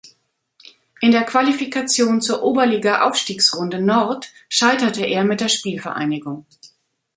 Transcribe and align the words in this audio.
In 0.99 1.11
der 1.11 1.23
Qualifikation 1.25 2.21
zur 2.21 2.41
Oberliga-Aufstiegsrunde 2.41 3.79
Nord 3.79 4.31
scheiterte 4.49 5.05
er 5.05 5.23
mit 5.25 5.41
der 5.41 5.47
Spielvereinigung. 5.47 6.47